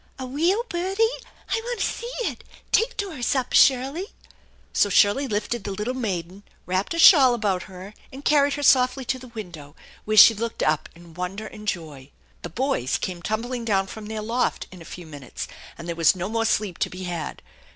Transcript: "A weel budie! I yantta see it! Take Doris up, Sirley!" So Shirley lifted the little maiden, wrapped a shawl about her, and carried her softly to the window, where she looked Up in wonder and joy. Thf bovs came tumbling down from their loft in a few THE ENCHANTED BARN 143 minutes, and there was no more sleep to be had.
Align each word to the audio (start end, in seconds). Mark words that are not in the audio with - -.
"A 0.17 0.25
weel 0.25 0.63
budie! 0.67 1.07
I 1.49 1.61
yantta 1.63 1.81
see 1.83 2.11
it! 2.21 2.43
Take 2.71 2.97
Doris 2.97 3.35
up, 3.35 3.53
Sirley!" 3.53 4.07
So 4.73 4.89
Shirley 4.89 5.27
lifted 5.27 5.63
the 5.63 5.69
little 5.71 5.93
maiden, 5.93 6.41
wrapped 6.65 6.95
a 6.95 6.97
shawl 6.97 7.35
about 7.35 7.61
her, 7.69 7.93
and 8.11 8.25
carried 8.25 8.53
her 8.55 8.63
softly 8.63 9.05
to 9.05 9.19
the 9.19 9.27
window, 9.27 9.75
where 10.05 10.17
she 10.17 10.33
looked 10.33 10.63
Up 10.63 10.89
in 10.95 11.13
wonder 11.13 11.45
and 11.45 11.67
joy. 11.67 12.09
Thf 12.41 12.53
bovs 12.53 12.99
came 12.99 13.21
tumbling 13.21 13.63
down 13.63 13.85
from 13.85 14.07
their 14.07 14.23
loft 14.23 14.65
in 14.71 14.81
a 14.81 14.85
few 14.85 15.05
THE 15.05 15.15
ENCHANTED 15.17 15.35
BARN 15.37 15.45
143 15.77 15.77
minutes, 15.77 15.77
and 15.77 15.87
there 15.87 15.95
was 15.95 16.15
no 16.15 16.27
more 16.29 16.45
sleep 16.45 16.79
to 16.79 16.89
be 16.89 17.03
had. 17.03 17.43